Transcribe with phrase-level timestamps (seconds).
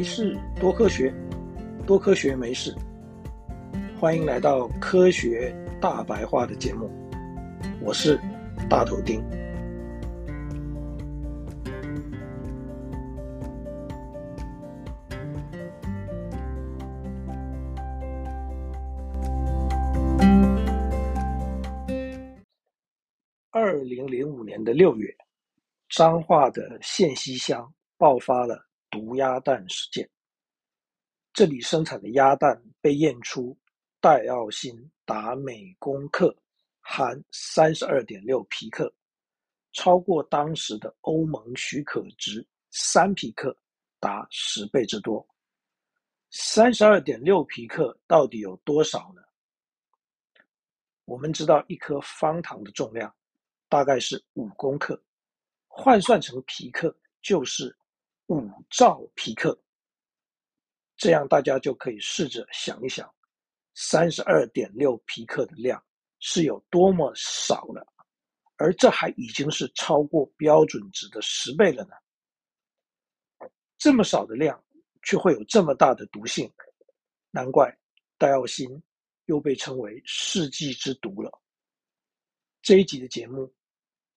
[0.00, 1.12] 没事，多科学，
[1.86, 2.74] 多科学没事。
[3.98, 6.90] 欢迎来到科学大白话的节目，
[7.82, 8.18] 我是
[8.66, 9.22] 大头丁。
[23.50, 25.14] 二零零五年的六月，
[25.90, 28.69] 彰化的县西乡爆发了。
[28.90, 30.10] 毒鸭蛋事件，
[31.32, 33.56] 这里生产的鸭蛋被验出
[34.00, 36.36] 戴奥辛达每公克
[36.80, 38.92] 含三十二点六皮克，
[39.72, 43.56] 超过当时的欧盟许可值三皮克，
[44.00, 45.24] 达十倍之多。
[46.30, 49.22] 三十二点六皮克到底有多少呢？
[51.04, 53.14] 我们知道一颗方糖的重量
[53.68, 55.00] 大概是五公克，
[55.68, 57.76] 换算成皮克就是。
[58.30, 59.60] 五兆皮克，
[60.96, 63.12] 这样大家就可以试着想一想，
[63.74, 65.84] 三十二点六皮克的量
[66.20, 67.84] 是有多么少了，
[68.56, 73.48] 而这还已经是超过标准值的十倍了呢。
[73.76, 74.64] 这么少的量，
[75.02, 76.48] 却会有这么大的毒性，
[77.32, 77.76] 难怪
[78.16, 78.80] 戴奥辛
[79.24, 81.42] 又被称为世纪之毒了。
[82.62, 83.52] 这一集的节目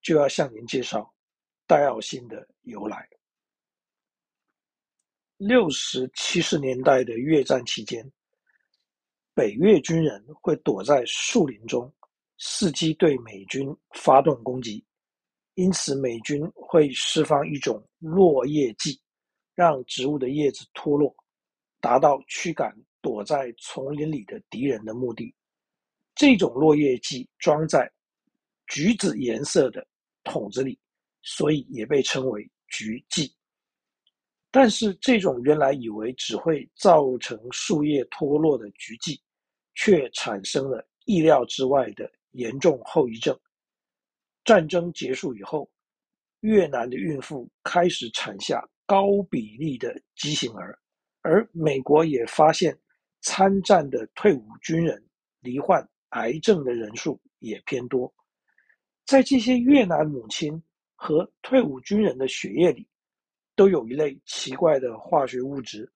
[0.00, 1.14] 就要向您介绍
[1.66, 3.06] 戴奥辛的由来。
[5.38, 8.04] 六十七十年代的越战期间，
[9.34, 11.92] 北越军人会躲在树林中，
[12.40, 14.84] 伺机对美军发动攻击。
[15.54, 19.00] 因此，美军会释放一种落叶剂，
[19.54, 21.14] 让植物的叶子脱落，
[21.80, 25.32] 达到驱赶躲在丛林里的敌人的目的。
[26.16, 27.88] 这种落叶剂装在
[28.66, 29.86] 橘子颜色的
[30.24, 30.76] 桶子里，
[31.22, 33.32] 所以也被称为橘剂。
[34.50, 39.20] 但是，这种原来以为只会造成树叶脱落的局剂，
[39.74, 43.38] 却产生了意料之外的严重后遗症。
[44.44, 45.70] 战争结束以后，
[46.40, 50.78] 越南的孕妇开始产下高比例的畸形儿，
[51.20, 52.76] 而美国也发现
[53.20, 55.04] 参战的退伍军人
[55.40, 58.10] 罹患癌症的人数也偏多。
[59.04, 60.62] 在这些越南母亲
[60.94, 62.88] 和退伍军人的血液里，
[63.58, 65.90] 都有一类奇怪的化学物质，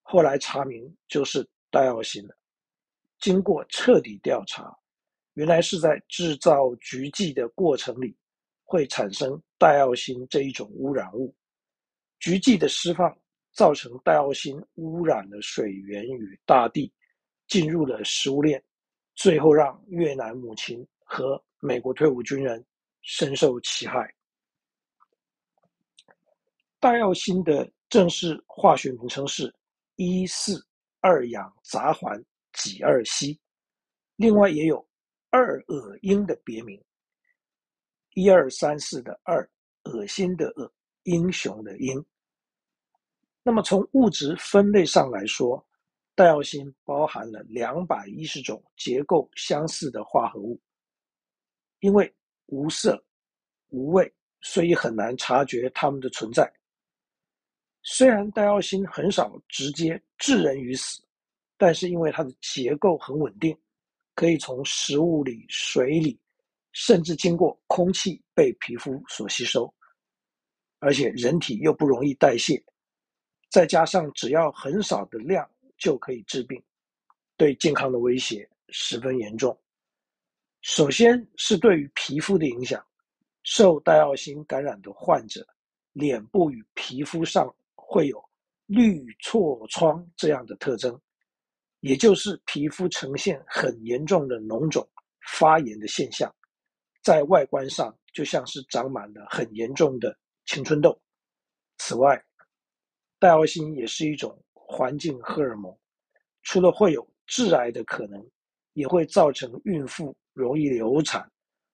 [0.00, 2.34] 后来查明就是戴奥辛了。
[3.18, 4.74] 经过彻底调查，
[5.34, 8.16] 原来是在制造橘剂的过程里
[8.64, 11.36] 会产生戴奥辛这一种污染物。
[12.18, 13.14] 橘剂的释放
[13.52, 16.90] 造成戴奥辛污染了水源与大地，
[17.46, 18.62] 进入了食物链，
[19.14, 22.64] 最后让越南母亲和美国退伍军人
[23.02, 24.10] 深受其害。
[26.86, 29.52] 戴奥辛的正式化学名称是
[29.96, 30.64] 一四
[31.00, 33.36] 二氧杂环己二烯，
[34.14, 34.88] 另外也有
[35.30, 36.80] 二恶英的别名，
[38.14, 39.50] 一二三四的二，
[39.82, 42.00] 恶心的恶，英雄的英。
[43.42, 45.60] 那么从物质分类上来说，
[46.14, 50.56] 戴奥辛包含了两百一十种结构相似的化合物，
[51.80, 52.14] 因为
[52.46, 53.04] 无色
[53.70, 56.48] 无味，所以很难察觉它们的存在。
[57.88, 61.00] 虽然戴奥辛很少直接致人于死，
[61.56, 63.56] 但是因为它的结构很稳定，
[64.16, 66.18] 可以从食物里、水里，
[66.72, 69.72] 甚至经过空气被皮肤所吸收，
[70.80, 72.60] 而且人体又不容易代谢，
[73.50, 75.48] 再加上只要很少的量
[75.78, 76.60] 就可以治病，
[77.36, 79.56] 对健康的威胁十分严重。
[80.60, 82.84] 首先是对于皮肤的影响，
[83.44, 85.46] 受戴奥辛感染的患者，
[85.92, 87.54] 脸部与皮肤上，
[87.88, 88.22] 会有
[88.66, 91.00] 绿痤疮这样的特征，
[91.80, 94.86] 也就是皮肤呈现很严重的脓肿、
[95.38, 96.34] 发炎的现象，
[97.02, 101.00] 在外观上就像是长满了很严重的青春痘。
[101.78, 102.20] 此外，
[103.20, 105.72] 戴奥辛也是一种环境荷尔蒙，
[106.42, 108.28] 除了会有致癌的可能，
[108.72, 111.30] 也会造成孕妇容易流产，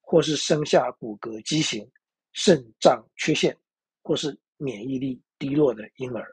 [0.00, 1.90] 或是生下骨骼畸形、
[2.32, 3.56] 肾脏缺陷，
[4.02, 6.26] 或是免疫力低落的婴儿。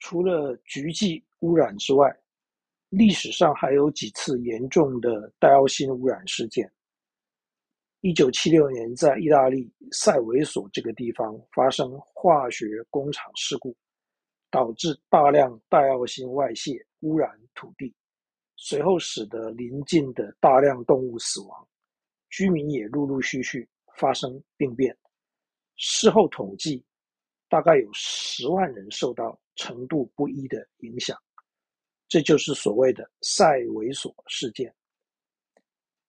[0.00, 2.14] 除了橘剂污染之外，
[2.90, 6.70] 历史上还有几次严重的戴奥辛污染事件。
[8.06, 13.74] 一九七六年，在意大利塞维索这个地方发生化学工厂事故，
[14.50, 17.94] 导致大量戴奥辛外泄，污染土地，
[18.56, 21.66] 随后使得邻近的大量动物死亡，
[22.28, 23.66] 居民也陆陆续续
[23.96, 24.94] 发生病变。
[25.76, 26.84] 事后统计，
[27.48, 31.18] 大概有十万人受到程度不一的影响。
[32.06, 34.70] 这就是所谓的塞维索事件。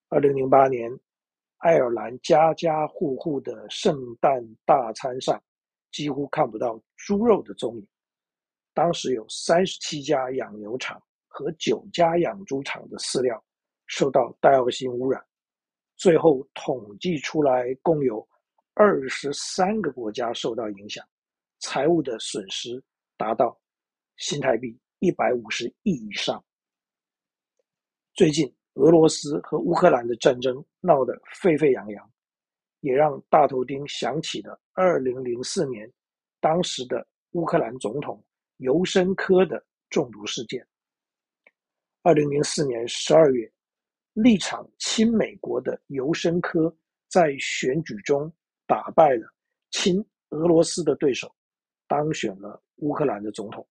[0.10, 0.92] 二零零八年，
[1.58, 5.42] 爱尔兰家家户户的圣诞大餐上
[5.92, 7.88] 几乎看不到猪肉的踪影。
[8.74, 13.44] 当时有三十七家养牛场和九家养猪场的饲料
[13.88, 15.26] 受到戴奥辛污染，
[15.96, 18.28] 最后统计出来，共有
[18.74, 21.08] 二十三个国家受到影响，
[21.60, 22.84] 财务的损失
[23.18, 23.60] 达到
[24.18, 26.44] 新台币一百五十亿以上。
[28.14, 32.12] 最近，俄罗斯和乌克兰的战争闹得沸沸扬扬，
[32.82, 35.92] 也让大头钉想起了二零零四年
[36.40, 38.24] 当时的乌克兰总统
[38.58, 40.66] 尤申科的中毒事件。
[42.04, 43.52] 二零零四年十二月，
[44.14, 46.74] 立场亲美国的尤申科
[47.10, 48.32] 在选举中
[48.68, 49.28] 打败了
[49.72, 51.34] 亲俄罗斯的对手，
[51.88, 53.66] 当选了乌克兰的总统。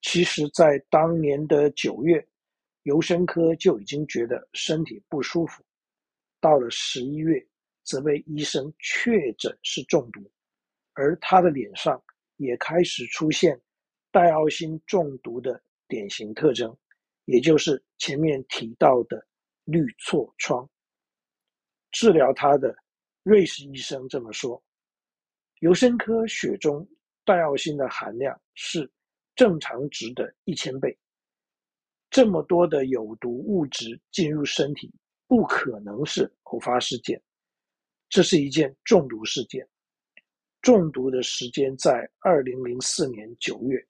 [0.00, 2.26] 其实，在当年的九月，
[2.86, 5.60] 尤申科就已经觉得身体不舒服，
[6.40, 7.44] 到了十一月，
[7.82, 10.22] 则被医生确诊是中毒，
[10.92, 12.00] 而他的脸上
[12.36, 13.60] 也开始出现
[14.12, 16.78] 戴奥辛中毒的典型特征，
[17.24, 19.26] 也就是前面提到的
[19.64, 20.64] 绿错疮。
[21.90, 22.72] 治疗他的
[23.24, 24.62] 瑞士医生这么说：
[25.58, 26.88] 尤申科血中
[27.24, 28.88] 戴奥辛的含量是。
[29.34, 30.96] 正常值的一千倍，
[32.10, 34.92] 这么多的有毒物质进入身体，
[35.26, 37.20] 不可能是偶发事件，
[38.08, 39.66] 这是一件中毒事件。
[40.62, 43.86] 中毒的时间在二零零四年九月，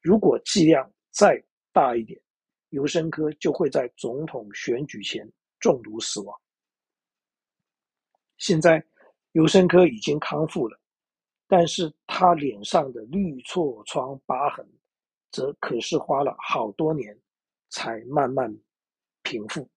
[0.00, 2.20] 如果剂量再大一点，
[2.70, 5.30] 尤申科就会在总统选举前
[5.60, 6.40] 中毒死亡。
[8.38, 8.84] 现在
[9.32, 10.80] 尤申科已经康复了，
[11.46, 14.66] 但是他脸上的绿痤疮疤痕。
[15.30, 17.14] 则可是花了好多年
[17.70, 18.54] 才慢慢
[19.22, 19.68] 平复。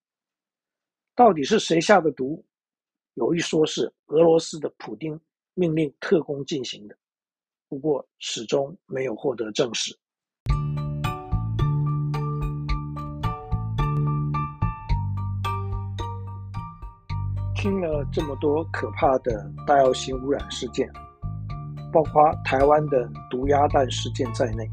[1.16, 2.44] 到底是谁下的毒？
[3.16, 5.20] 有一说是俄罗斯的普丁
[5.54, 6.98] 命令特工进行的，
[7.68, 9.94] 不过始终没有获得证实。
[17.54, 20.92] 听了这么多可怕的戴奥辛污染事件，
[21.92, 24.68] 包括台湾的毒鸭蛋事件在内。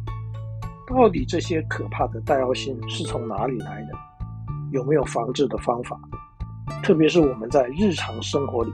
[0.88, 3.92] 到底这些可怕的戴奥辛是从哪里来的？
[4.72, 5.98] 有没有防治的方法？
[6.82, 8.72] 特别是我们在日常生活里，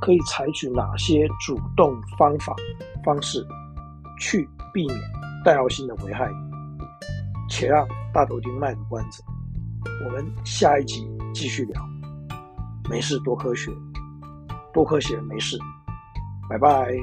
[0.00, 2.54] 可以采取哪些主动方法
[3.02, 3.46] 方式
[4.20, 5.00] 去避免
[5.44, 6.30] 戴奥辛的危害？
[7.48, 9.22] 且让大头丁卖个关子，
[10.04, 11.82] 我们下一集继续聊。
[12.90, 13.70] 没事多科学，
[14.72, 15.58] 多科学没事，
[16.48, 16.94] 拜拜。